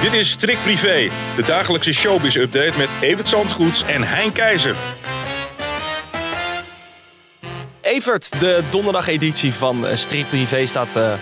Dit 0.00 0.12
is 0.12 0.30
Strik 0.30 0.58
Privé, 0.62 1.08
de 1.36 1.42
dagelijkse 1.46 1.92
showbiz-update 1.92 2.78
met 2.78 2.96
Evert 3.00 3.28
Zandgoeds 3.28 3.82
en 3.82 4.02
Hein 4.02 4.32
Keizer. 4.32 4.76
Evert, 7.80 8.40
de 8.40 8.64
donderdageditie 8.70 9.52
van 9.52 9.86
eh, 9.86 9.96
Strik 9.96 10.26
Privé 10.28 10.66
staat 10.66 10.96
uh, 10.96 11.14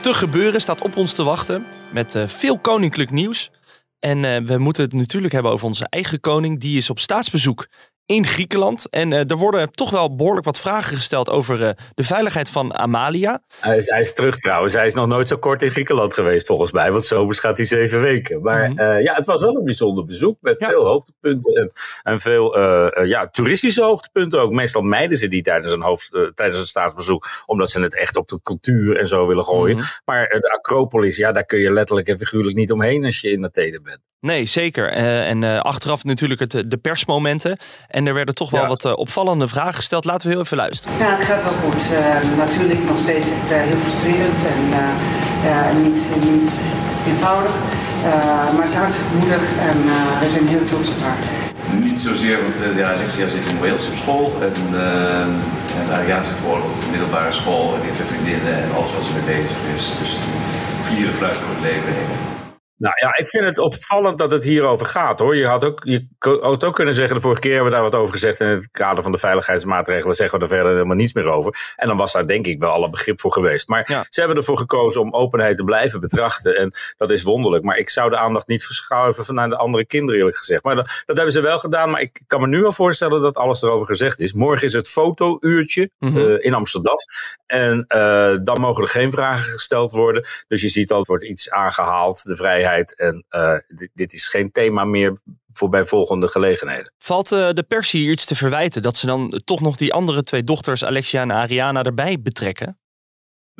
te 0.00 0.14
gebeuren, 0.14 0.60
staat 0.60 0.80
op 0.80 0.96
ons 0.96 1.14
te 1.14 1.22
wachten 1.22 1.66
met 1.92 2.14
uh, 2.14 2.28
veel 2.28 2.58
koninklijk 2.58 3.10
nieuws. 3.10 3.50
En 3.98 4.46
we 4.46 4.58
moeten 4.58 4.84
het 4.84 4.92
natuurlijk 4.92 5.32
hebben 5.32 5.52
over 5.52 5.66
onze 5.66 5.86
eigen 5.88 6.20
koning. 6.20 6.60
Die 6.60 6.76
is 6.76 6.90
op 6.90 6.98
staatsbezoek 6.98 7.66
in 8.08 8.26
Griekenland. 8.26 8.90
En 8.90 9.10
uh, 9.10 9.30
er 9.30 9.36
worden 9.36 9.72
toch 9.72 9.90
wel 9.90 10.16
behoorlijk 10.16 10.44
wat 10.44 10.58
vragen 10.58 10.96
gesteld 10.96 11.30
over 11.30 11.60
uh, 11.60 11.70
de 11.94 12.02
veiligheid 12.02 12.48
van 12.48 12.74
Amalia. 12.74 13.42
Hij 13.60 13.76
is, 13.76 13.88
hij 13.90 14.00
is, 14.00 14.14
terug 14.14 14.36
trouwens. 14.36 14.74
Hij 14.74 14.86
is 14.86 14.94
nog 14.94 15.06
nooit 15.06 15.28
zo 15.28 15.36
kort 15.36 15.62
in 15.62 15.70
Griekenland 15.70 16.14
geweest 16.14 16.46
volgens 16.46 16.72
mij. 16.72 16.92
Want 16.92 17.04
zomers 17.04 17.38
gaat 17.38 17.56
hij 17.56 17.66
zeven 17.66 18.00
weken. 18.00 18.42
Maar 18.42 18.68
mm 18.68 18.78
-hmm. 18.78 18.96
uh, 18.96 19.02
ja, 19.02 19.14
het 19.14 19.26
was 19.26 19.42
wel 19.42 19.56
een 19.56 19.64
bijzonder 19.64 20.04
bezoek. 20.04 20.36
Met 20.40 20.58
ja. 20.58 20.68
veel 20.68 20.86
hoogtepunten. 20.86 21.54
En, 21.54 21.72
en 22.02 22.20
veel 22.20 22.58
ja, 23.04 23.28
toeristische 23.28 23.82
hoogtepunten 23.82 24.40
ook. 24.40 24.52
Meestal 24.52 24.82
mijden 24.82 25.18
ze 25.18 25.28
die 25.28 25.42
tijdens 25.42 25.72
een, 25.72 25.82
hoofd, 25.82 26.10
tijdens 26.34 26.58
een 26.58 26.66
staatsbezoek. 26.66 27.28
Omdat 27.46 27.70
ze 27.70 27.80
het 27.80 27.96
echt 27.96 28.16
op 28.16 28.28
de 28.28 28.40
cultuur 28.42 28.96
en 28.96 29.08
zo 29.08 29.26
willen 29.26 29.44
gooien. 29.44 29.76
Mm 29.76 29.82
-hmm. 29.82 29.90
Maar 30.04 30.28
de 30.28 30.50
Acropolis, 30.50 31.16
ja, 31.16 31.32
daar 31.32 31.44
kun 31.44 31.58
je 31.58 31.72
letterlijk 31.72 32.08
en 32.08 32.18
figuurlijk 32.18 32.56
niet 32.56 32.72
omheen 32.72 33.04
als 33.04 33.20
je 33.20 33.30
in 33.30 33.44
Athene 33.44 33.80
bent. 33.80 34.00
Nee, 34.20 34.44
zeker. 34.46 34.88
en 35.32 35.62
achteraf 35.62 36.04
natuurlijk 36.04 36.40
het, 36.40 36.64
de 36.66 36.76
persmomenten. 36.76 37.58
En 37.88 38.06
er 38.06 38.14
werden 38.14 38.34
toch 38.34 38.50
wel 38.50 38.62
ja. 38.62 38.68
wat 38.68 38.84
uh, 38.84 38.92
opvallende 38.92 39.48
vragen 39.48 39.74
gesteld. 39.74 40.04
Laten 40.04 40.26
we 40.26 40.32
heel 40.32 40.42
even 40.42 40.56
luisteren. 40.56 40.98
Ja, 40.98 41.16
het 41.16 41.24
gaat 41.24 41.42
wel 41.42 41.52
goed. 41.52 41.82
Uh, 41.92 42.36
natuurlijk 42.36 42.84
nog 42.84 42.98
steeds 42.98 43.30
echt, 43.30 43.50
uh, 43.52 43.56
heel 43.60 43.76
frustrerend 43.76 44.40
en 44.54 44.62
niet, 45.82 46.00
niet 46.30 46.62
eenvoudig. 47.06 47.54
maar 48.56 48.66
ze 48.68 48.72
is 48.72 48.78
hartstikke 48.78 49.14
moedig 49.16 49.44
en 49.70 49.76
we 50.20 50.28
zijn 50.28 50.46
heel 50.48 50.64
trots 50.64 50.88
op 50.88 51.00
haar. 51.00 51.18
Niet 51.80 52.00
zozeer, 52.00 52.38
want 52.42 52.76
ja, 52.76 52.92
Alexia 52.92 53.28
zit 53.28 53.46
in 53.46 53.58
Wales 53.60 53.88
op 53.88 53.94
school 53.94 54.32
en, 54.40 54.54
en 55.80 55.86
Ariaan 55.92 56.24
zit 56.24 56.34
gewoon 56.34 56.62
op 56.62 56.80
de 56.80 56.90
middelbare 56.90 57.32
school 57.32 57.74
en 57.74 57.80
heeft 57.82 58.00
vriendinnen 58.12 58.54
en 58.62 58.68
alles 58.76 58.92
wat 58.92 59.04
ze 59.04 59.12
mee 59.12 59.36
bezig 59.36 59.58
is. 59.76 59.84
Dus 60.00 60.12
vieren 60.82 61.14
fluit 61.14 61.34
door 61.34 61.54
het 61.56 61.64
leven 61.70 61.92
heen. 61.92 62.27
Nou 62.78 62.94
ja, 63.00 63.16
ik 63.16 63.26
vind 63.26 63.44
het 63.44 63.58
opvallend 63.58 64.18
dat 64.18 64.30
het 64.30 64.44
hierover 64.44 64.86
gaat 64.86 65.18
hoor. 65.18 65.36
Je 65.36 65.46
had 65.46 65.64
ook, 65.64 65.80
je 65.84 66.06
had 66.18 66.64
ook 66.64 66.74
kunnen 66.74 66.94
zeggen, 66.94 67.14
de 67.16 67.22
vorige 67.22 67.40
keer 67.40 67.54
hebben 67.54 67.70
we 67.70 67.76
daar 67.76 67.90
wat 67.90 68.00
over 68.00 68.12
gezegd. 68.12 68.40
In 68.40 68.46
het 68.46 68.70
kader 68.70 69.02
van 69.02 69.12
de 69.12 69.18
veiligheidsmaatregelen 69.18 70.16
zeggen 70.16 70.38
we 70.38 70.44
er 70.44 70.50
verder 70.50 70.72
helemaal 70.72 70.96
niets 70.96 71.12
meer 71.12 71.24
over. 71.24 71.74
En 71.76 71.88
dan 71.88 71.96
was 71.96 72.12
daar 72.12 72.26
denk 72.26 72.46
ik 72.46 72.60
wel 72.60 72.70
alle 72.70 72.90
begrip 72.90 73.20
voor 73.20 73.32
geweest. 73.32 73.68
Maar 73.68 73.84
ja. 73.90 74.04
ze 74.08 74.20
hebben 74.20 74.38
ervoor 74.38 74.58
gekozen 74.58 75.00
om 75.00 75.14
openheid 75.14 75.56
te 75.56 75.64
blijven 75.64 76.00
betrachten. 76.00 76.56
En 76.56 76.72
dat 76.96 77.10
is 77.10 77.22
wonderlijk. 77.22 77.64
Maar 77.64 77.78
ik 77.78 77.88
zou 77.88 78.10
de 78.10 78.16
aandacht 78.16 78.48
niet 78.48 78.64
verschuiven 78.64 79.34
naar 79.34 79.48
de 79.48 79.56
andere 79.56 79.86
kinderen 79.86 80.18
eerlijk 80.18 80.36
gezegd. 80.36 80.62
Maar 80.62 80.74
dat, 80.74 81.02
dat 81.06 81.16
hebben 81.16 81.34
ze 81.34 81.40
wel 81.40 81.58
gedaan. 81.58 81.90
Maar 81.90 82.00
ik 82.00 82.22
kan 82.26 82.40
me 82.40 82.46
nu 82.46 82.64
al 82.64 82.72
voorstellen 82.72 83.20
dat 83.20 83.36
alles 83.36 83.62
erover 83.62 83.86
gezegd 83.86 84.20
is. 84.20 84.32
Morgen 84.32 84.66
is 84.66 84.72
het 84.72 84.88
fotouurtje 84.88 85.90
mm 85.98 86.08
-hmm. 86.08 86.18
uh, 86.18 86.44
in 86.44 86.54
Amsterdam. 86.54 86.96
En 87.46 87.84
uh, 87.94 88.36
dan 88.42 88.60
mogen 88.60 88.82
er 88.82 88.88
geen 88.88 89.12
vragen 89.12 89.52
gesteld 89.52 89.92
worden. 89.92 90.26
Dus 90.48 90.62
je 90.62 90.68
ziet 90.68 90.92
al, 90.92 90.98
het 90.98 91.06
wordt 91.06 91.24
iets 91.24 91.50
aangehaald. 91.50 92.22
De 92.22 92.36
vrijheid 92.36 92.66
en 92.76 93.24
uh, 93.30 93.54
dit, 93.68 93.90
dit, 93.94 94.12
is 94.12 94.28
geen 94.28 94.50
thema 94.50 94.84
meer 94.84 95.18
voor 95.52 95.68
bijvolgende 95.68 96.28
gelegenheden. 96.28 96.92
Valt 96.98 97.32
uh, 97.32 97.50
de 97.50 97.62
pers 97.62 97.90
hier 97.90 98.10
iets 98.10 98.24
te 98.24 98.36
verwijten 98.36 98.82
dat 98.82 98.96
ze 98.96 99.06
dan 99.06 99.42
toch 99.44 99.60
nog 99.60 99.76
die 99.76 99.92
andere 99.92 100.22
twee 100.22 100.44
dochters, 100.44 100.84
Alexia 100.84 101.20
en 101.20 101.32
Ariana, 101.32 101.82
erbij 101.82 102.20
betrekken? 102.20 102.78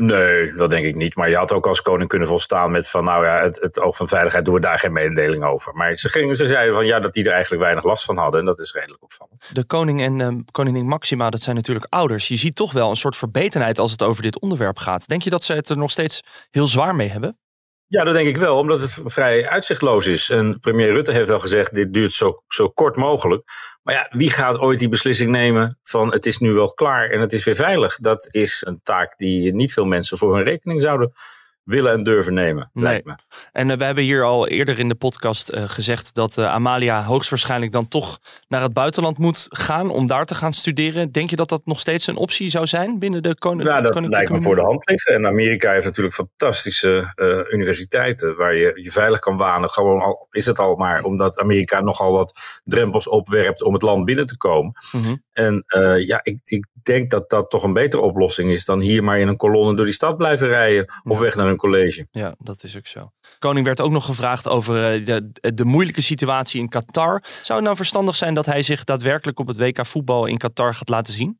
Nee, 0.01 0.53
dat 0.53 0.71
denk 0.71 0.85
ik 0.85 0.95
niet. 0.95 1.15
Maar 1.15 1.29
je 1.29 1.37
had 1.37 1.53
ook 1.53 1.67
als 1.67 1.83
koning 1.83 2.09
kunnen 2.09 2.29
volstaan 2.29 2.71
met 2.71 2.89
van 2.89 3.05
nou 3.05 3.25
ja, 3.25 3.41
het, 3.43 3.61
het 3.61 3.81
oog 3.81 3.97
van 3.97 4.09
veiligheid 4.09 4.45
doen 4.45 4.55
we 4.55 4.61
daar 4.61 4.79
geen 4.79 4.93
mededeling 4.93 5.45
over. 5.45 5.75
Maar 5.75 5.97
ze, 5.97 6.09
gingen, 6.09 6.37
ze 6.37 6.49
zeiden 6.49 6.75
van 6.75 6.87
ja, 6.87 7.01
dat 7.01 7.13
die 7.13 7.25
er 7.25 7.33
eigenlijk 7.33 7.63
weinig 7.63 7.85
last 7.85 8.05
van 8.05 8.17
hadden. 8.17 8.41
En 8.41 8.47
dat 8.47 8.59
is 8.59 8.73
redelijk 8.73 9.03
opvallend. 9.03 9.51
De 9.53 9.65
koning 9.65 10.01
en 10.01 10.19
uh, 10.19 10.43
koningin 10.51 10.87
Maxima, 10.87 11.31
dat 11.31 11.41
zijn 11.41 11.57
natuurlijk 11.57 11.87
ouders. 11.89 12.29
Je 12.29 12.37
ziet 12.37 12.57
toch 12.57 12.73
wel 12.73 12.91
een 12.91 12.97
soort 12.97 13.17
verbetenheid 13.17 13.79
als 13.79 13.91
het 13.91 14.03
over 14.03 14.23
dit 14.23 14.41
onderwerp 14.41 14.79
gaat. 14.79 15.09
Denk 15.09 15.23
je 15.23 15.31
dat 15.31 15.45
ze 15.45 15.53
het 15.53 15.69
er 15.69 15.77
nog 15.77 15.91
steeds 15.91 16.21
heel 16.51 16.67
zwaar 16.67 16.95
mee 16.95 17.09
hebben? 17.09 17.39
Ja, 17.91 18.05
dat 18.05 18.15
denk 18.15 18.29
ik 18.29 18.37
wel, 18.37 18.59
omdat 18.59 18.81
het 18.81 19.01
vrij 19.05 19.49
uitzichtloos 19.49 20.07
is. 20.07 20.31
En 20.31 20.59
premier 20.61 20.93
Rutte 20.93 21.13
heeft 21.13 21.29
wel 21.29 21.39
gezegd, 21.39 21.75
dit 21.75 21.93
duurt 21.93 22.13
zo, 22.13 22.43
zo 22.49 22.69
kort 22.69 22.97
mogelijk. 22.97 23.51
Maar 23.83 23.95
ja, 23.95 24.07
wie 24.11 24.31
gaat 24.31 24.59
ooit 24.59 24.79
die 24.79 24.89
beslissing 24.89 25.31
nemen 25.31 25.79
van 25.83 26.13
het 26.13 26.27
is 26.27 26.39
nu 26.39 26.53
wel 26.53 26.75
klaar 26.75 27.11
en 27.11 27.21
het 27.21 27.33
is 27.33 27.45
weer 27.45 27.57
veilig? 27.57 27.97
Dat 27.97 28.29
is 28.31 28.65
een 28.67 28.81
taak 28.83 29.19
die 29.19 29.55
niet 29.55 29.73
veel 29.73 29.85
mensen 29.85 30.19
voor 30.19 30.35
hun 30.35 30.45
rekening 30.45 30.83
zouden 30.83 31.13
willen 31.69 31.93
en 31.93 32.03
durven 32.03 32.35
nemen, 32.35 32.71
nee. 32.73 32.85
lijkt 32.85 33.07
me. 33.07 33.17
En 33.53 33.69
uh, 33.69 33.77
we 33.77 33.85
hebben 33.85 34.05
hier 34.05 34.25
al 34.25 34.49
eerder 34.49 34.79
in 34.79 34.89
de 34.89 34.95
podcast 34.95 35.53
uh, 35.53 35.63
gezegd 35.67 36.15
dat 36.15 36.39
uh, 36.39 36.53
Amalia 36.53 37.05
hoogstwaarschijnlijk 37.05 37.73
dan 37.73 37.89
toch 37.89 38.19
naar 38.49 38.63
het 38.63 38.73
buitenland 38.73 39.19
moet 39.19 39.47
gaan 39.49 39.91
om 39.91 40.07
daar 40.07 40.27
te 40.27 40.35
gaan 40.35 40.53
studeren. 40.53 41.13
Denk 41.13 41.31
je 41.31 41.37
dat 41.37 41.49
dat 41.49 41.61
nog 41.65 41.81
steeds 41.81 42.07
een 42.07 42.17
optie 42.17 42.49
zou 42.49 42.67
zijn 42.67 42.99
binnen 42.99 43.23
de 43.23 43.35
koning? 43.39 43.69
Ja, 43.69 43.81
dat 43.81 44.09
lijkt 44.09 44.31
me 44.31 44.43
voor 44.43 44.55
de 44.55 44.63
hand 44.63 44.89
liggen. 44.89 45.15
En 45.15 45.27
Amerika 45.27 45.73
heeft 45.73 45.85
natuurlijk 45.85 46.15
fantastische 46.15 47.13
universiteiten 47.51 48.37
waar 48.37 48.55
je 48.55 48.81
je 48.83 48.93
veilig 48.93 49.19
kan 49.19 49.37
wanen. 49.37 49.71
Gewoon 49.71 50.01
al 50.01 50.27
is 50.31 50.47
het 50.47 50.59
al 50.59 50.77
maar 50.77 51.03
omdat 51.03 51.39
Amerika 51.39 51.81
nogal 51.81 52.13
wat 52.13 52.61
drempels 52.65 53.09
opwerpt 53.09 53.63
om 53.63 53.73
het 53.73 53.83
land 53.83 54.05
binnen 54.05 54.27
te 54.27 54.37
komen. 54.37 54.73
Mm 54.93 55.03
-hmm. 55.03 55.23
En 55.33 55.65
ja, 56.07 56.21
ik, 56.23 56.41
ik 56.45 56.67
denk 56.83 57.11
dat 57.11 57.31
dat 57.31 57.51
toch 57.51 57.63
een 57.63 57.73
betere 57.73 58.03
oplossing 58.03 58.51
is 58.51 58.65
dan 58.65 58.81
hier 58.81 59.05
maar 59.05 59.19
in 59.19 59.29
een 59.29 59.37
kolonne 59.37 59.77
door 59.77 59.85
die 59.85 59.95
stad 59.95 60.17
blijven 60.17 60.49
rijden 60.49 60.93
op 61.05 61.19
weg 61.19 61.37
naar 61.37 61.47
een 61.47 61.57
college. 61.59 62.07
Ja, 62.11 62.35
dat 62.39 62.63
is 62.63 62.77
ook 62.77 62.87
zo. 62.87 63.11
Koning 63.39 63.67
werd 63.67 63.81
ook 63.81 63.91
nog 63.91 64.05
gevraagd 64.05 64.49
over 64.49 65.05
de, 65.05 65.33
de 65.55 65.65
moeilijke 65.65 66.01
situatie 66.01 66.61
in 66.61 66.69
Qatar. 66.69 67.23
Zou 67.43 67.59
het 67.59 67.65
nou 67.65 67.77
verstandig 67.77 68.17
zijn 68.17 68.35
dat 68.35 68.47
hij 68.47 68.63
zich 68.63 68.85
daadwerkelijk 68.85 69.39
op 69.39 69.47
het 69.47 69.57
WK 69.57 69.87
voetbal 69.87 70.27
in 70.27 70.39
Qatar 70.39 70.75
gaat 70.75 70.89
laten 70.89 71.15
zien? 71.15 71.39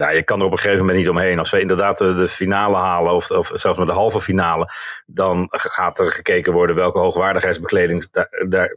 Nou, 0.00 0.14
je 0.14 0.24
kan 0.24 0.40
er 0.40 0.46
op 0.46 0.52
een 0.52 0.58
gegeven 0.58 0.80
moment 0.80 0.98
niet 0.98 1.08
omheen. 1.08 1.38
Als 1.38 1.50
we 1.50 1.60
inderdaad 1.60 1.98
de 1.98 2.28
finale 2.28 2.76
halen, 2.76 3.12
of, 3.12 3.30
of 3.30 3.50
zelfs 3.54 3.78
met 3.78 3.88
de 3.88 3.92
halve 3.92 4.20
finale, 4.20 4.72
dan 5.06 5.48
gaat 5.50 5.98
er 5.98 6.10
gekeken 6.10 6.52
worden 6.52 6.76
welke 6.76 6.98
hoogwaardigheidsbekleding 6.98 8.08
daar, 8.10 8.76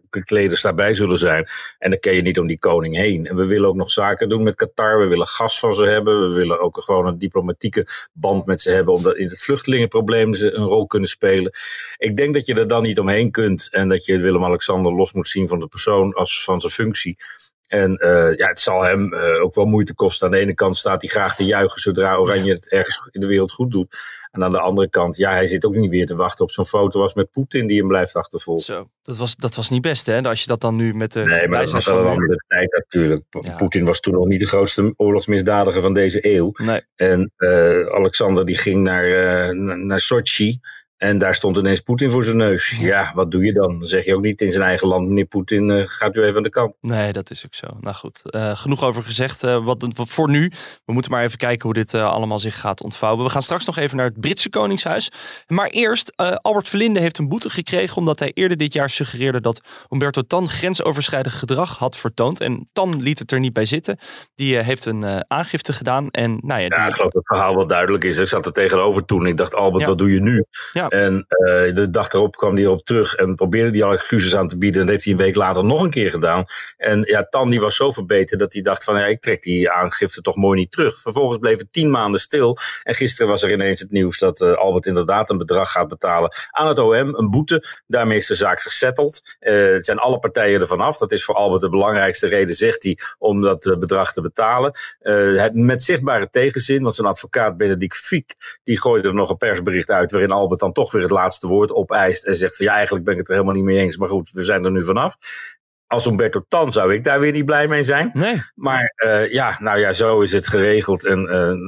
daarbij 0.61 0.93
zullen 0.93 1.17
zijn. 1.17 1.47
En 1.79 1.89
dan 1.89 1.99
kun 1.99 2.13
je 2.13 2.21
niet 2.21 2.39
om 2.39 2.47
die 2.47 2.59
koning 2.59 2.95
heen. 2.95 3.25
En 3.25 3.35
we 3.35 3.45
willen 3.45 3.69
ook 3.69 3.75
nog 3.75 3.91
zaken 3.91 4.29
doen 4.29 4.43
met 4.43 4.55
Qatar. 4.55 4.99
We 4.99 5.07
willen 5.07 5.27
gas 5.27 5.59
van 5.59 5.73
ze 5.73 5.85
hebben. 5.85 6.29
We 6.29 6.35
willen 6.35 6.59
ook 6.59 6.81
gewoon 6.83 7.07
een 7.07 7.17
diplomatieke 7.17 7.87
band 8.13 8.45
met 8.45 8.61
ze 8.61 8.71
hebben, 8.71 8.93
omdat 8.93 9.15
in 9.15 9.27
het 9.27 9.43
vluchtelingenprobleem 9.43 10.33
ze 10.33 10.53
een 10.53 10.65
rol 10.65 10.87
kunnen 10.87 11.09
spelen. 11.09 11.51
Ik 11.97 12.15
denk 12.15 12.33
dat 12.33 12.45
je 12.45 12.53
er 12.53 12.67
dan 12.67 12.83
niet 12.83 12.99
omheen 12.99 13.31
kunt 13.31 13.69
en 13.71 13.89
dat 13.89 14.05
je 14.05 14.19
Willem-Alexander 14.19 14.93
los 14.93 15.13
moet 15.13 15.27
zien 15.27 15.47
van 15.47 15.59
de 15.59 15.67
persoon 15.67 16.13
als 16.13 16.43
van 16.43 16.61
zijn 16.61 16.73
functie. 16.73 17.17
En 17.73 17.99
uh, 18.05 18.35
ja, 18.35 18.47
het 18.47 18.59
zal 18.59 18.83
hem 18.83 19.13
uh, 19.13 19.43
ook 19.43 19.55
wel 19.55 19.65
moeite 19.65 19.95
kosten. 19.95 20.27
Aan 20.27 20.33
de 20.33 20.39
ene 20.39 20.53
kant 20.53 20.75
staat 20.75 21.01
hij 21.01 21.11
graag 21.11 21.35
te 21.35 21.45
juichen 21.45 21.81
zodra 21.81 22.15
Oranje 22.15 22.53
het 22.53 22.69
ergens 22.69 23.07
in 23.11 23.21
de 23.21 23.27
wereld 23.27 23.51
goed 23.51 23.71
doet. 23.71 23.97
En 24.31 24.43
aan 24.43 24.51
de 24.51 24.59
andere 24.59 24.89
kant, 24.89 25.17
ja, 25.17 25.31
hij 25.31 25.47
zit 25.47 25.65
ook 25.65 25.75
niet 25.75 25.89
weer 25.89 26.05
te 26.05 26.15
wachten 26.15 26.43
op 26.43 26.51
zo'n 26.51 26.65
foto 26.65 27.01
als 27.01 27.13
met 27.13 27.31
Poetin 27.31 27.67
die 27.67 27.77
hem 27.77 27.87
blijft 27.87 28.15
achtervolgen. 28.15 28.63
Zo, 28.63 28.89
dat 29.01 29.17
was, 29.17 29.35
dat 29.35 29.55
was 29.55 29.69
niet 29.69 29.81
best 29.81 30.05
hè, 30.05 30.21
als 30.21 30.41
je 30.41 30.47
dat 30.47 30.61
dan 30.61 30.75
nu 30.75 30.93
met 30.93 31.11
de... 31.11 31.19
Nee, 31.19 31.47
maar 31.47 31.59
dat 31.59 31.71
was 31.71 31.85
wel 31.85 31.99
een 31.99 32.05
andere 32.05 32.43
tijd 32.47 32.71
natuurlijk. 32.71 33.23
Ja. 33.29 33.55
Poetin 33.55 33.85
was 33.85 33.99
toen 33.99 34.13
nog 34.13 34.25
niet 34.25 34.39
de 34.39 34.47
grootste 34.47 34.93
oorlogsmisdadiger 34.97 35.81
van 35.81 35.93
deze 35.93 36.35
eeuw. 36.35 36.51
Nee. 36.53 36.81
En 36.95 37.31
uh, 37.37 37.87
Alexander 37.87 38.45
die 38.45 38.57
ging 38.57 38.83
naar, 38.83 39.55
naar 39.85 39.99
Sochi. 39.99 40.59
En 40.97 41.17
daar 41.17 41.35
stond 41.35 41.57
ineens 41.57 41.79
Poetin 41.79 42.09
voor 42.09 42.23
zijn 42.23 42.37
neus. 42.37 42.77
Ja. 42.79 43.11
wat 43.15 43.31
doe 43.31 43.45
je 43.45 43.53
dan? 43.53 43.79
Dan 43.79 43.87
zeg 43.87 44.05
je 44.05 44.15
ook 44.15 44.21
niet 44.21 44.41
in 44.41 44.51
zijn 44.51 44.63
eigen 44.63 44.87
land, 44.87 45.07
meneer 45.07 45.25
Poetin, 45.25 45.69
uh, 45.69 45.83
gaat 45.85 46.15
u 46.15 46.23
even 46.23 46.37
aan 46.37 46.43
de 46.43 46.49
kant. 46.49 46.75
Nee, 46.81 47.13
dat 47.13 47.29
is 47.29 47.45
ook 47.45 47.55
zo. 47.55 47.67
Nou 47.79 47.95
goed, 47.95 48.21
uh, 48.23 48.57
genoeg 48.57 48.83
over 48.83 49.03
gezegd. 49.03 49.43
Uh, 49.43 49.65
wat, 49.65 49.87
wat, 49.95 50.09
voor 50.09 50.29
nu. 50.29 50.51
We 50.85 50.93
moeten 50.93 51.11
maar 51.11 51.23
even 51.23 51.37
kijken 51.37 51.63
hoe 51.63 51.73
dit 51.73 51.93
allemaal 51.93 52.39
zich 52.39 52.59
gaat 52.59 52.83
ontvouwen. 52.83 53.23
We 53.23 53.29
gaan 53.29 53.41
straks 53.41 53.65
nog 53.65 53.77
even 53.77 53.97
naar 53.97 54.05
het 54.05 54.19
Britse 54.19 54.49
Koningshuis. 54.49 55.11
Maar 55.47 55.67
eerst, 55.67 56.13
Albert 56.41 56.69
Verlinde 56.69 56.99
heeft 56.99 57.17
een 57.17 57.27
boete 57.27 57.49
gekregen 57.49 57.97
omdat 57.97 58.19
hij 58.19 58.31
eerder 58.33 58.57
dit 58.57 58.73
jaar 58.73 58.89
suggereerde 58.89 59.41
dat 59.41 59.61
Humberto 59.89 60.21
Tan 60.21 60.49
grensoverschrijdend 60.49 61.35
gedrag 61.35 61.77
had 61.77 61.97
vertoond. 61.97 62.39
En 62.39 62.69
Tan 62.73 63.01
liet 63.01 63.19
het 63.19 63.31
er 63.31 63.39
niet 63.39 63.53
bij 63.53 63.65
zitten. 63.65 63.99
Die 64.35 64.57
heeft 64.57 64.85
een 64.85 65.25
aangifte 65.27 65.73
gedaan. 65.73 66.09
En, 66.09 66.37
nou 66.41 66.61
ja, 66.61 66.65
ik 66.65 66.73
geloof 66.73 66.97
dat 66.97 67.13
het 67.13 67.27
verhaal 67.27 67.55
wel 67.55 67.67
duidelijk 67.67 68.03
is. 68.03 68.17
Ik 68.17 68.27
zat 68.27 68.45
er 68.45 68.51
tegenover 68.51 69.05
toen. 69.05 69.25
Ik 69.25 69.37
dacht, 69.37 69.55
Albert, 69.55 69.83
ja. 69.83 69.89
wat 69.89 69.97
doe 69.97 70.11
je 70.11 70.21
nu? 70.21 70.45
Ja. 70.71 70.87
En 70.93 71.25
uh, 71.29 71.75
de 71.75 71.89
dag 71.89 72.11
erop 72.11 72.35
kwam 72.35 72.55
hij 72.55 72.63
erop 72.63 72.85
terug 72.85 73.15
en 73.15 73.35
probeerde 73.35 73.71
die 73.71 73.83
al 73.83 73.91
excuses 73.91 74.35
aan 74.35 74.47
te 74.47 74.57
bieden. 74.57 74.79
En 74.79 74.85
dat 74.85 74.95
heeft 74.95 75.05
hij 75.05 75.13
een 75.13 75.19
week 75.19 75.35
later 75.35 75.65
nog 75.65 75.81
een 75.81 75.89
keer 75.89 76.09
gedaan. 76.09 76.45
En 76.77 77.01
ja, 77.01 77.23
Tan 77.23 77.49
die 77.49 77.61
was 77.61 77.75
zo 77.75 77.91
verbeterd 77.91 78.39
dat 78.39 78.53
hij 78.53 78.61
dacht 78.61 78.83
van 78.83 78.95
ja, 78.95 79.05
ik 79.05 79.21
trek 79.21 79.41
die 79.41 79.71
aangifte 79.71 80.21
toch 80.21 80.35
mooi 80.35 80.59
niet 80.59 80.71
terug. 80.71 81.01
Vervolgens 81.01 81.39
bleef 81.39 81.57
het 81.59 81.73
tien 81.73 81.89
maanden 81.89 82.19
stil. 82.19 82.57
En 82.83 82.95
gisteren 82.95 83.27
was 83.27 83.43
er 83.43 83.51
ineens 83.51 83.79
het 83.79 83.91
nieuws 83.91 84.17
dat 84.17 84.41
uh, 84.41 84.53
Albert 84.53 84.85
inderdaad 84.85 85.29
een 85.29 85.37
bedrag 85.37 85.71
gaat 85.71 85.87
betalen 85.87 86.33
aan 86.49 86.67
het 86.67 86.79
OM. 86.79 87.15
Een 87.15 87.29
boete. 87.29 87.63
Daarmee 87.87 88.17
is 88.17 88.27
de 88.27 88.35
zaak 88.35 88.61
gesetteld. 88.61 89.21
Uh, 89.39 89.73
het 89.73 89.85
zijn 89.85 89.97
alle 89.97 90.19
partijen 90.19 90.61
ervan 90.61 90.81
af. 90.81 90.97
Dat 90.97 91.11
is 91.11 91.23
voor 91.25 91.35
Albert 91.35 91.61
de 91.61 91.69
belangrijkste 91.69 92.27
reden, 92.27 92.55
zegt 92.55 92.83
hij, 92.83 92.97
om 93.17 93.41
dat 93.41 93.75
bedrag 93.79 94.13
te 94.13 94.21
betalen. 94.21 94.73
met 95.51 95.83
zichtbare 95.83 96.29
tegenzin, 96.29 96.83
want 96.83 96.95
zijn 96.95 97.07
advocaat 97.07 97.57
Benedict 97.57 97.97
Fiek, 97.97 98.59
die 98.63 98.81
gooide 98.81 99.07
er 99.07 99.13
nog 99.13 99.29
een 99.29 99.37
persbericht 99.37 99.89
uit 99.89 100.11
waarin 100.11 100.31
Albert 100.31 100.59
dan 100.59 100.72
dan 100.73 100.83
toch 100.83 100.91
weer 100.91 101.01
het 101.01 101.11
laatste 101.11 101.47
woord 101.47 101.71
opeist 101.71 102.23
en 102.23 102.35
zegt 102.35 102.55
van 102.55 102.65
ja, 102.65 102.73
eigenlijk 102.73 103.05
ben 103.05 103.13
ik 103.13 103.19
het 103.19 103.27
er 103.27 103.33
helemaal 103.33 103.55
niet 103.55 103.63
mee 103.63 103.79
eens, 103.79 103.97
maar 103.97 104.09
goed, 104.09 104.29
we 104.31 104.43
zijn 104.43 104.65
er 104.65 104.71
nu 104.71 104.85
vanaf 104.85 105.17
als 105.93 106.05
Umberto 106.05 106.45
Tan 106.47 106.71
zou 106.71 106.93
ik 106.93 107.03
daar 107.03 107.19
weer 107.19 107.31
niet 107.31 107.45
blij 107.45 107.67
mee 107.67 107.83
zijn. 107.83 108.11
Nee. 108.13 108.41
Maar 108.55 108.93
uh, 109.05 109.31
ja, 109.31 109.57
nou 109.59 109.79
ja, 109.79 109.93
zo 109.93 110.21
is 110.21 110.31
het 110.31 110.47
geregeld. 110.47 111.05
En 111.05 111.19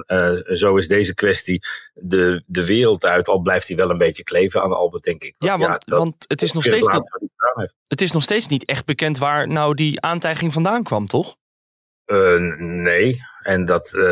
uh, 0.08 0.32
uh, 0.32 0.56
zo 0.56 0.76
is 0.76 0.88
deze 0.88 1.14
kwestie 1.14 1.62
de, 1.94 2.44
de 2.46 2.66
wereld 2.66 3.06
uit. 3.06 3.28
Al 3.28 3.40
blijft 3.40 3.68
hij 3.68 3.78
wel 3.78 3.90
een 3.90 3.98
beetje 3.98 4.24
kleven 4.24 4.62
aan 4.62 4.74
Albert, 4.74 5.04
denk 5.04 5.24
ik. 5.24 5.36
Want, 5.38 5.52
ja, 5.52 5.68
want, 5.68 5.84
ja, 5.86 5.98
want 5.98 6.26
het, 6.28 6.42
is 6.42 6.52
nog 6.52 6.64
steeds 6.64 6.88
niet, 6.88 7.12
het 7.88 8.02
is 8.02 8.12
nog 8.12 8.24
steeds 8.24 8.48
niet 8.48 8.66
echt 8.66 8.86
bekend 8.86 9.18
waar 9.18 9.48
nou 9.48 9.74
die 9.74 10.02
aantijging 10.02 10.54
vandaan 10.54 10.84
kwam, 10.84 11.08
toch? 11.08 11.36
nee. 12.58 13.20
En 13.46 13.66
dat, 13.66 13.94
uh, 13.96 14.04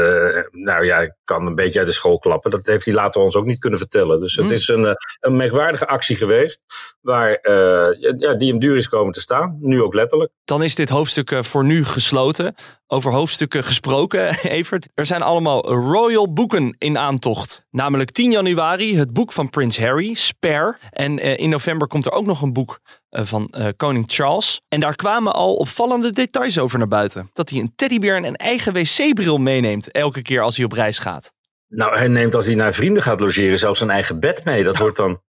nou 0.52 0.86
ja, 0.86 1.00
ik 1.00 1.14
kan 1.24 1.48
een 1.48 1.56
beetje 1.56 1.80
uit 1.80 1.88
de 1.88 1.94
school 1.94 2.20
klappen. 2.20 2.52
Dat 2.52 2.66
heeft 2.66 2.86
hij 2.86 2.94
later 2.94 3.22
ons 3.22 3.36
ook 3.36 3.46
niet 3.46 3.60
kunnen 3.60 3.80
vertellen. 3.80 4.20
Dus 4.20 4.36
het 4.36 4.48
hm. 4.48 4.54
is 4.54 4.68
een, 4.68 4.98
een 5.20 5.36
merkwaardige 5.36 5.88
actie 5.88 6.16
geweest. 6.16 6.64
Waar, 7.02 7.30
uh, 7.30 8.18
ja, 8.18 8.34
die 8.34 8.50
hem 8.50 8.60
duur 8.60 8.78
is 8.78 8.90
komen 8.90 9.14
te 9.14 9.22
staan. 9.22 9.58
Nu 9.60 9.82
ook 9.82 9.94
letterlijk. 9.94 10.32
Dan 10.46 10.64
is 10.64 10.76
dit 10.76 10.90
hoofdstuk 10.90 11.46
voor 11.46 11.66
nu 11.66 11.86
gesloten. 11.86 12.56
Over 12.88 13.12
hoofdstukken 13.12 13.64
gesproken, 13.64 14.36
Evert. 14.60 14.88
Er 14.94 15.06
zijn 15.06 15.22
allemaal 15.22 15.72
royal 15.72 16.34
boeken 16.34 16.76
in 16.78 16.98
aantocht. 16.98 17.66
Namelijk 17.72 18.12
10 18.12 18.32
januari 18.32 18.98
het 18.98 19.14
boek 19.14 19.32
van 19.32 19.50
Prins 19.50 19.80
Harry, 19.80 20.14
Spare. 20.14 20.78
En 20.90 21.18
in 21.18 21.50
november 21.50 21.88
komt 21.88 22.06
er 22.06 22.12
ook 22.12 22.26
nog 22.26 22.42
een 22.42 22.54
boek 22.54 22.80
van 23.10 23.54
koning 23.78 24.04
Charles. 24.08 24.62
En 24.68 24.80
daar 24.80 24.96
kwamen 24.96 25.34
al 25.34 25.56
opvallende 25.56 26.12
details 26.12 26.58
over 26.58 26.78
naar 26.78 26.88
buiten. 26.88 27.30
Dat 27.34 27.50
hij 27.50 27.60
een 27.60 27.74
teddybeer 27.76 28.16
en 28.16 28.24
een 28.24 28.36
eigen 28.36 28.74
wc-bril 28.74 29.23
meeneemt 29.38 29.92
elke 29.92 30.22
keer 30.22 30.42
als 30.42 30.56
hij 30.56 30.66
op 30.66 30.72
reis 30.72 31.00
gaat. 31.00 31.34
Nou, 31.68 31.98
hij 31.98 32.08
neemt 32.08 32.36
als 32.36 32.46
hij 32.46 32.56
naar 32.56 32.74
vrienden 32.74 33.04
gaat 33.04 33.20
logeren 33.20 33.60
zelfs 33.60 33.80
zijn 33.80 33.90
eigen 33.90 34.20
bed 34.20 34.46
mee. 34.46 34.64
Dat 34.64 34.78
wordt 34.78 34.98
dan 34.98 35.22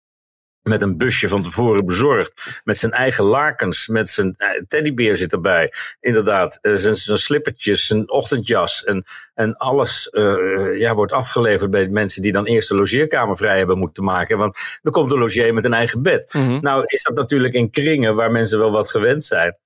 met 0.64 0.82
een 0.82 0.98
busje 0.98 1.28
van 1.28 1.42
tevoren 1.42 1.86
bezorgd. 1.86 2.62
Met 2.64 2.78
zijn 2.78 2.92
eigen 2.92 3.24
lakens, 3.24 3.88
met 3.88 4.10
zijn 4.10 4.34
eh, 4.36 4.62
teddybeer 4.68 5.16
zit 5.16 5.34
erbij. 5.34 5.74
Inderdaad, 6.00 6.60
uh, 6.62 6.76
zijn, 6.76 6.96
zijn 6.96 7.18
slippertjes, 7.18 7.88
zijn 7.88 8.12
ochtendjas 8.12 8.84
en, 8.84 9.06
en 9.34 9.56
alles 9.56 10.10
uh, 10.12 10.80
ja, 10.80 10.96
wordt 10.96 11.12
afgeleverd 11.12 11.72
bij 11.72 11.88
mensen 11.88 12.22
die 12.22 12.32
dan 12.32 12.46
eerst 12.46 12.70
de 12.70 12.76
logeerkamer 12.76 13.38
vrij 13.38 13.58
hebben 13.58 13.78
moeten 13.78 14.04
maken. 14.04 14.38
Want 14.38 14.58
er 14.82 14.92
komt 14.92 15.12
een 15.12 15.20
logier 15.20 15.54
met 15.54 15.66
een 15.66 15.74
eigen 15.74 16.02
bed. 16.02 16.34
Mm 16.34 16.46
-hmm. 16.46 16.62
Nou 16.62 16.84
is 16.86 17.04
dat 17.04 17.16
natuurlijk 17.16 17.54
in 17.54 17.70
kringen 17.70 18.16
waar 18.16 18.32
mensen 18.32 18.60
wel 18.60 18.72
wat 18.72 18.90
gewend 18.90 19.24
zijn. 19.24 19.58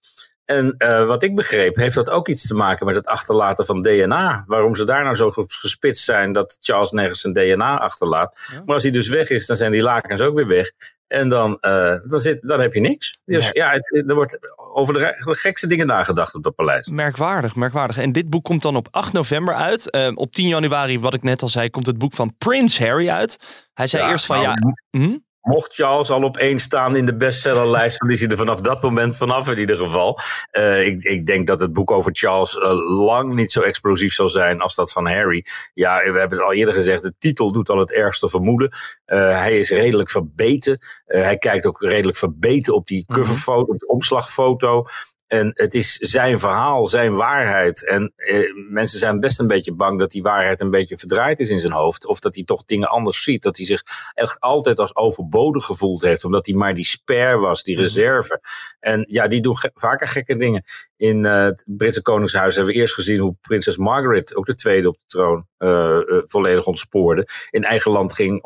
En 0.48 0.76
uh, 0.78 1.06
wat 1.06 1.24
ik 1.24 1.36
begreep, 1.36 1.76
heeft 1.76 1.96
dat 1.96 2.10
ook 2.10 2.28
iets 2.28 2.48
te 2.48 2.54
maken 2.54 2.86
met 2.86 2.96
het 2.96 3.06
achterlaten 3.06 3.66
van 3.66 3.82
DNA. 3.82 4.44
Waarom 4.48 4.76
ze 4.76 4.86
daar 4.86 5.04
nou 5.04 5.16
zo 5.16 5.32
gespitst 5.32 6.04
zijn 6.04 6.34
dat 6.34 6.58
Charles 6.60 6.92
nergens 6.92 7.22
zijn 7.22 7.34
DNA 7.34 7.80
achterlaat. 7.80 8.48
Ja. 8.52 8.62
Maar 8.66 8.74
als 8.74 8.84
hij 8.84 8.92
dus 8.92 9.08
weg 9.08 9.30
is, 9.30 9.46
dan 9.46 9.56
zijn 9.56 9.72
die 9.72 9.82
lakens 9.82 10.22
ook 10.22 10.36
weer 10.36 10.48
weg. 10.48 10.72
En 11.08 11.30
dan, 11.30 11.58
uh, 11.62 11.96
dan, 12.04 12.20
zit, 12.20 12.42
dan 12.42 12.60
heb 12.60 12.74
je 12.74 12.80
niks. 12.80 13.20
Dus 13.26 13.50
ja, 13.54 13.72
het, 13.72 14.04
er 14.10 14.16
wordt 14.16 14.40
over 14.74 14.94
de, 14.94 15.16
gekste 15.18 15.68
dingen 15.68 15.88
nagedacht 15.88 16.36
op 16.36 16.44
dat 16.44 16.56
paleis. 16.56 16.88
Merkwaardig, 16.88 17.56
merkwaardig. 17.56 17.98
En 17.98 18.12
dit 18.12 18.30
boek 18.30 18.44
komt 18.44 18.62
dan 18.62 18.76
op 18.76 18.88
8 18.92 19.14
november 19.14 19.54
uit. 19.54 19.96
Uh, 19.96 20.12
op 20.16 20.34
10 20.34 20.48
januari, 20.48 21.00
wat 21.00 21.14
ik 21.14 21.24
net 21.24 21.42
al 21.42 21.50
zei, 21.50 21.70
komt 21.70 21.86
het 21.86 21.98
boek 21.98 22.14
van 22.14 22.36
Prince 22.38 22.86
Harry 22.86 23.10
uit. 23.10 23.38
Hij 23.74 23.88
zei 23.88 24.04
ja, 24.04 24.10
eerst 24.10 24.26
van 24.26 24.42
nou, 24.42 24.48
ja. 24.48 25.00
Hm? 25.00 25.18
Mocht 25.48 25.74
Charles 25.74 26.10
al 26.10 26.24
op 26.24 26.38
één 26.38 26.60
staan 26.60 26.96
in 26.96 27.06
de 27.06 27.16
bestsellerlijst, 27.16 28.00
dan 28.00 28.10
is 28.10 28.20
hij 28.20 28.30
er 28.30 28.38
vanaf 28.38 28.62
dat 28.62 28.82
moment 28.82 29.16
vanaf 29.16 29.50
in 29.50 29.58
ieder 29.58 29.78
geval. 29.78 30.20
Uh, 30.52 30.86
ik, 30.86 31.04
ik, 31.04 31.26
denk 31.26 31.48
dat 31.48 31.60
het 31.60 31.74
boek 31.74 31.92
over 31.92 32.12
Charles 32.14 32.56
uh, 32.56 32.98
lang 32.98 33.34
niet 33.34 33.52
zo 33.52 33.62
explosief 33.62 34.14
zal 34.14 34.30
zijn 34.30 34.62
als 34.62 34.76
dat 34.76 34.92
van 34.92 35.08
Harry. 35.08 35.46
Ja, 35.74 35.98
we 35.98 36.20
hebben 36.20 36.38
het 36.38 36.48
al 36.48 36.54
eerder 36.54 36.74
gezegd, 36.74 37.02
de 37.02 37.14
titel 37.20 37.52
doet 37.52 37.70
al 37.70 37.80
het 37.80 37.92
ergste 37.92 38.30
vermoeden. 38.30 38.70
Uh, 39.08 39.40
hij 39.40 39.60
is 39.60 39.70
redelijk 39.70 40.10
verbeten. 40.10 40.80
hij 41.06 41.38
kijkt 41.38 41.66
ook 41.66 41.82
redelijk 41.82 42.18
verbeten 42.18 42.74
op 42.74 42.88
die 42.88 43.06
coverfoto, 43.08 43.74
op 43.74 43.80
de 43.80 43.88
omslagfoto. 43.88 44.86
En 45.28 45.52
het 45.54 45.74
is 45.74 45.94
zijn 45.94 46.40
verhaal, 46.40 46.88
zijn 46.88 47.16
waarheid. 47.16 47.86
En 47.86 48.14
eh, 48.16 48.54
mensen 48.70 49.00
zijn 49.00 49.20
best 49.20 49.40
een 49.40 49.48
beetje 49.48 49.74
bang 49.74 50.00
dat 50.00 50.12
die 50.12 50.22
waarheid 50.22 50.62
een 50.62 50.70
beetje 50.70 50.98
verdraaid 50.98 51.40
is 51.40 51.50
in 51.50 51.60
zijn 51.60 51.74
hoofd. 51.74 52.06
Of 52.06 52.20
dat 52.20 52.36
hij 52.36 52.44
toch 52.44 52.66
dingen 52.66 52.90
anders 52.90 53.24
ziet. 53.24 53.44
Dat 53.44 53.58
hij 53.58 53.66
zich 53.66 53.84
echt 54.14 54.40
altijd 54.40 54.80
als 54.80 54.96
overbodig 54.96 55.66
gevoeld 55.66 56.02
heeft. 56.02 56.24
Omdat 56.24 56.46
hij 56.46 56.56
maar 56.56 56.74
die 56.74 56.86
spare 56.86 57.38
was, 57.38 57.64
die 57.64 57.78
reserve. 57.78 58.42
En 58.80 59.06
ja, 59.10 59.28
die 59.28 59.42
doen 59.42 59.58
ge 59.58 59.72
vaker 59.74 60.08
gekke 60.08 60.36
dingen. 60.36 60.64
In 60.98 61.26
uh, 61.26 61.44
het 61.44 61.64
Britse 61.66 62.02
Koningshuis 62.02 62.56
hebben 62.56 62.74
we 62.74 62.80
eerst 62.80 62.94
gezien 62.94 63.20
hoe 63.20 63.36
prinses 63.42 63.78
Margaret, 63.78 64.36
ook 64.36 64.46
de 64.46 64.56
tweede 64.56 64.88
op 64.88 64.94
de 64.94 65.04
troon, 65.08 65.48
uh, 65.60 65.70
uh, 65.70 66.22
volledig 66.26 66.66
ontspoorde. 66.66 67.28
In 67.50 67.64
eigen 67.64 67.92
land 67.92 68.14
ging 68.14 68.42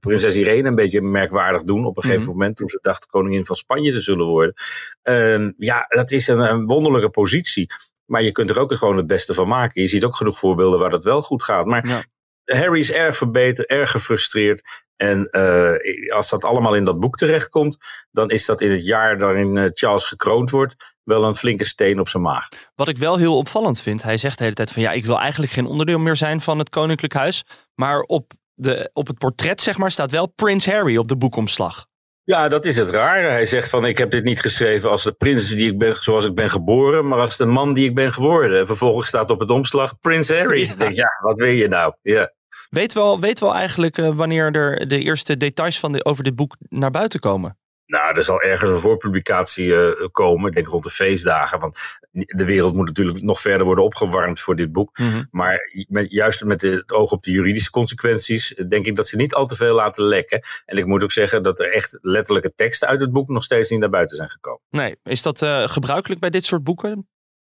prinses 0.00 0.36
Irene 0.36 0.68
een 0.68 0.74
beetje 0.74 1.02
merkwaardig 1.02 1.62
doen. 1.62 1.86
Op 1.86 1.96
een 1.96 2.02
gegeven 2.02 2.26
moment 2.26 2.56
toen 2.56 2.68
ze 2.68 2.78
dacht 2.82 3.06
koningin 3.06 3.46
van 3.46 3.56
Spanje 3.56 3.92
te 3.92 4.00
zullen 4.00 4.26
worden. 4.26 4.54
Ehm, 5.02 5.52
ja, 5.56 5.86
dat 5.88 6.10
is 6.10 6.23
een, 6.28 6.40
een 6.40 6.66
wonderlijke 6.66 7.10
positie. 7.10 7.66
Maar 8.04 8.22
je 8.22 8.32
kunt 8.32 8.50
er 8.50 8.60
ook 8.60 8.76
gewoon 8.76 8.96
het 8.96 9.06
beste 9.06 9.34
van 9.34 9.48
maken. 9.48 9.82
Je 9.82 9.88
ziet 9.88 10.04
ook 10.04 10.16
genoeg 10.16 10.38
voorbeelden 10.38 10.80
waar 10.80 10.90
dat 10.90 11.04
wel 11.04 11.22
goed 11.22 11.42
gaat. 11.42 11.66
Maar 11.66 11.88
ja. 11.88 12.02
Harry 12.44 12.78
is 12.78 12.92
erg 12.92 13.16
verbeterd, 13.16 13.68
erg 13.68 13.90
gefrustreerd. 13.90 14.82
En 14.96 15.28
uh, 15.30 16.14
als 16.14 16.30
dat 16.30 16.44
allemaal 16.44 16.74
in 16.74 16.84
dat 16.84 17.00
boek 17.00 17.16
terechtkomt, 17.16 17.76
dan 18.10 18.30
is 18.30 18.44
dat 18.44 18.60
in 18.60 18.70
het 18.70 18.86
jaar 18.86 19.18
waarin 19.18 19.56
uh, 19.56 19.68
Charles 19.72 20.04
gekroond 20.04 20.50
wordt, 20.50 20.94
wel 21.02 21.24
een 21.24 21.36
flinke 21.36 21.64
steen 21.64 22.00
op 22.00 22.08
zijn 22.08 22.22
maag. 22.22 22.48
Wat 22.74 22.88
ik 22.88 22.98
wel 22.98 23.16
heel 23.16 23.36
opvallend 23.36 23.80
vind, 23.80 24.02
hij 24.02 24.16
zegt 24.16 24.36
de 24.38 24.42
hele 24.42 24.56
tijd 24.56 24.70
van 24.70 24.82
ja, 24.82 24.92
ik 24.92 25.04
wil 25.04 25.18
eigenlijk 25.18 25.52
geen 25.52 25.66
onderdeel 25.66 25.98
meer 25.98 26.16
zijn 26.16 26.40
van 26.40 26.58
het 26.58 26.70
Koninklijk 26.70 27.14
Huis. 27.14 27.44
Maar 27.74 28.00
op, 28.00 28.32
de, 28.54 28.90
op 28.92 29.06
het 29.06 29.18
portret, 29.18 29.60
zeg 29.60 29.78
maar, 29.78 29.90
staat 29.90 30.10
wel 30.10 30.26
Prins 30.26 30.66
Harry 30.66 30.96
op 30.96 31.08
de 31.08 31.16
boekomslag. 31.16 31.86
Ja, 32.24 32.48
dat 32.48 32.64
is 32.64 32.76
het 32.76 32.88
rare. 32.88 33.28
Hij 33.28 33.46
zegt 33.46 33.68
van 33.68 33.86
ik 33.86 33.98
heb 33.98 34.10
dit 34.10 34.24
niet 34.24 34.40
geschreven 34.40 34.90
als 34.90 35.02
de 35.02 35.12
prins 35.12 35.48
die 35.48 35.70
ik 35.70 35.78
ben, 35.78 35.96
zoals 35.96 36.24
ik 36.24 36.34
ben 36.34 36.50
geboren, 36.50 37.08
maar 37.08 37.20
als 37.20 37.36
de 37.36 37.44
man 37.44 37.74
die 37.74 37.88
ik 37.88 37.94
ben 37.94 38.12
geworden. 38.12 38.58
En 38.58 38.66
vervolgens 38.66 39.06
staat 39.06 39.30
op 39.30 39.40
het 39.40 39.50
omslag 39.50 40.00
Prins 40.00 40.28
Harry. 40.28 40.60
Ja. 40.60 40.72
Ik 40.72 40.78
denk, 40.78 40.92
ja, 40.92 41.08
wat 41.22 41.38
wil 41.38 41.48
je 41.48 41.68
nou? 41.68 41.94
Ja. 42.02 42.32
Weet 42.70 42.92
wel, 42.92 43.20
weet 43.20 43.40
wel 43.40 43.54
eigenlijk 43.54 43.98
uh, 43.98 44.16
wanneer 44.16 44.54
er 44.54 44.88
de 44.88 44.98
eerste 44.98 45.36
details 45.36 45.78
van 45.78 45.92
de, 45.92 46.04
over 46.04 46.24
dit 46.24 46.36
boek 46.36 46.56
naar 46.68 46.90
buiten 46.90 47.20
komen? 47.20 47.58
Nou, 47.86 48.16
er 48.16 48.22
zal 48.22 48.42
ergens 48.42 48.70
een 48.70 48.78
voorpublicatie 48.78 49.66
uh, 49.66 49.90
komen, 50.12 50.48
ik 50.48 50.54
denk 50.54 50.68
rond 50.68 50.82
de 50.82 50.90
feestdagen. 50.90 51.58
Want 51.60 51.78
de 52.10 52.44
wereld 52.44 52.74
moet 52.74 52.86
natuurlijk 52.86 53.22
nog 53.22 53.40
verder 53.40 53.66
worden 53.66 53.84
opgewarmd 53.84 54.40
voor 54.40 54.56
dit 54.56 54.72
boek. 54.72 54.98
Mm 54.98 55.10
-hmm. 55.10 55.28
Maar 55.30 55.58
met, 55.88 56.10
juist 56.10 56.44
met 56.44 56.62
het 56.62 56.92
oog 56.92 57.10
op 57.10 57.22
de 57.22 57.30
juridische 57.30 57.70
consequenties, 57.70 58.54
denk 58.68 58.86
ik 58.86 58.96
dat 58.96 59.08
ze 59.08 59.16
niet 59.16 59.34
al 59.34 59.46
te 59.46 59.56
veel 59.56 59.74
laten 59.74 60.04
lekken. 60.04 60.42
En 60.64 60.76
ik 60.76 60.86
moet 60.86 61.02
ook 61.02 61.12
zeggen 61.12 61.42
dat 61.42 61.60
er 61.60 61.72
echt 61.72 61.98
letterlijke 62.00 62.54
teksten 62.54 62.88
uit 62.88 63.00
het 63.00 63.12
boek 63.12 63.28
nog 63.28 63.44
steeds 63.44 63.70
niet 63.70 63.80
naar 63.80 63.90
buiten 63.90 64.16
zijn 64.16 64.30
gekomen. 64.30 64.60
Nee, 64.70 64.96
is 65.02 65.22
dat 65.22 65.42
uh, 65.42 65.68
gebruikelijk 65.68 66.20
bij 66.20 66.30
dit 66.30 66.44
soort 66.44 66.64
boeken? 66.64 67.08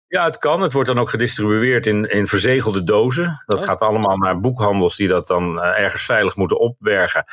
Ja, 0.08 0.26
het 0.26 0.38
kan. 0.38 0.62
Het 0.62 0.74
wordt 0.74 0.88
dan 0.88 1.00
ook 1.00 1.10
gedistribueerd 1.10 1.88
in, 1.88 2.10
in 2.10 2.28
verzegelde 2.28 2.84
dozen. 2.84 3.44
Dat 3.46 3.60
oh. 3.60 3.66
gaat 3.66 3.82
allemaal 3.82 4.18
naar 4.18 4.40
boekhandels 4.40 4.96
die 4.96 5.08
dat 5.08 5.28
dan 5.28 5.58
uh, 5.58 5.80
ergens 5.80 6.06
veilig 6.06 6.36
moeten 6.36 6.60
opbergen. 6.60 7.26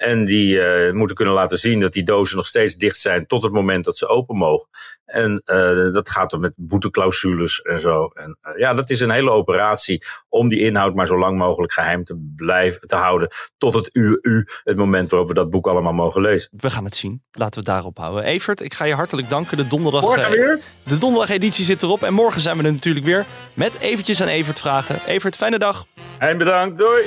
En 0.00 0.24
die 0.24 0.56
uh, 0.56 0.92
moeten 0.92 1.16
kunnen 1.16 1.34
laten 1.34 1.58
zien 1.58 1.80
dat 1.80 1.92
die 1.92 2.02
dozen 2.02 2.36
nog 2.36 2.46
steeds 2.46 2.74
dicht 2.74 2.96
zijn 2.96 3.26
tot 3.26 3.42
het 3.42 3.52
moment 3.52 3.84
dat 3.84 3.98
ze 3.98 4.06
open 4.06 4.36
mogen. 4.36 4.68
En 5.04 5.42
uh, 5.44 5.92
dat 5.92 6.08
gaat 6.08 6.30
dan 6.30 6.40
met 6.40 6.52
boeteclausules 6.56 7.60
en 7.60 7.80
zo. 7.80 8.06
En 8.06 8.38
uh, 8.42 8.58
ja, 8.58 8.74
dat 8.74 8.90
is 8.90 9.00
een 9.00 9.10
hele 9.10 9.30
operatie 9.30 10.04
om 10.28 10.48
die 10.48 10.60
inhoud 10.60 10.94
maar 10.94 11.06
zo 11.06 11.18
lang 11.18 11.38
mogelijk 11.38 11.72
geheim 11.72 12.04
te 12.04 12.32
blijven 12.36 12.88
te 12.88 12.94
houden. 12.94 13.28
Tot 13.58 13.74
het 13.74 13.88
UU, 13.92 14.46
het 14.64 14.76
moment 14.76 15.10
waarop 15.10 15.28
we 15.28 15.34
dat 15.34 15.50
boek 15.50 15.66
allemaal 15.66 15.92
mogen 15.92 16.20
lezen. 16.20 16.50
We 16.56 16.70
gaan 16.70 16.84
het 16.84 16.96
zien. 16.96 17.22
Laten 17.32 17.54
we 17.54 17.70
het 17.70 17.74
daarop 17.74 17.98
houden. 17.98 18.24
Evert, 18.24 18.60
ik 18.60 18.74
ga 18.74 18.84
je 18.84 18.94
hartelijk 18.94 19.28
danken. 19.28 19.56
De 19.56 19.66
donderdag, 19.66 20.02
morgen 20.02 20.30
weer? 20.30 20.60
De 20.82 20.98
donderdag 20.98 21.30
editie 21.30 21.64
zit 21.64 21.82
erop. 21.82 22.02
En 22.02 22.14
morgen 22.14 22.40
zijn 22.40 22.56
we 22.56 22.64
er 22.64 22.72
natuurlijk 22.72 23.06
weer 23.06 23.26
met 23.54 23.78
eventjes 23.80 24.22
aan 24.22 24.28
Evert 24.28 24.60
vragen. 24.60 24.98
Evert, 25.06 25.36
fijne 25.36 25.58
dag. 25.58 25.86
En 26.18 26.38
bedankt. 26.38 26.78
Doei. 26.78 27.02